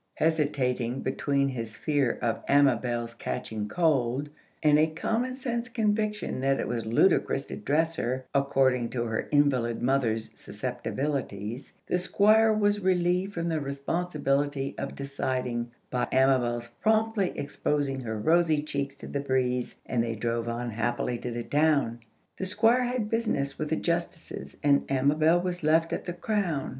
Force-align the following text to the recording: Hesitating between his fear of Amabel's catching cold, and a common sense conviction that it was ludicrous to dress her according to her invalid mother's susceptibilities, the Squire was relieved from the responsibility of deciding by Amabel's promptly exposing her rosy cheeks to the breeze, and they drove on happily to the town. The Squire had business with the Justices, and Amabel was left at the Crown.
Hesitating 0.15 1.01
between 1.01 1.49
his 1.49 1.77
fear 1.77 2.17
of 2.23 2.43
Amabel's 2.47 3.13
catching 3.13 3.67
cold, 3.67 4.29
and 4.63 4.79
a 4.79 4.87
common 4.87 5.35
sense 5.35 5.69
conviction 5.69 6.39
that 6.39 6.59
it 6.59 6.67
was 6.67 6.87
ludicrous 6.87 7.45
to 7.45 7.55
dress 7.57 7.97
her 7.97 8.25
according 8.33 8.89
to 8.89 9.03
her 9.03 9.27
invalid 9.31 9.79
mother's 9.83 10.31
susceptibilities, 10.33 11.73
the 11.85 11.99
Squire 11.99 12.51
was 12.51 12.79
relieved 12.79 13.35
from 13.35 13.47
the 13.49 13.59
responsibility 13.61 14.73
of 14.75 14.95
deciding 14.95 15.69
by 15.91 16.07
Amabel's 16.11 16.67
promptly 16.81 17.31
exposing 17.35 17.99
her 17.99 18.17
rosy 18.17 18.63
cheeks 18.63 18.95
to 18.95 19.07
the 19.07 19.19
breeze, 19.19 19.77
and 19.85 20.03
they 20.03 20.15
drove 20.15 20.47
on 20.49 20.71
happily 20.71 21.19
to 21.19 21.29
the 21.29 21.43
town. 21.43 21.99
The 22.37 22.45
Squire 22.47 22.85
had 22.85 23.07
business 23.11 23.59
with 23.59 23.69
the 23.69 23.75
Justices, 23.75 24.57
and 24.63 24.81
Amabel 24.89 25.39
was 25.41 25.61
left 25.61 25.93
at 25.93 26.05
the 26.05 26.13
Crown. 26.13 26.69